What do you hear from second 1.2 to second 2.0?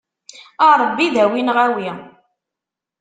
neɣ awi!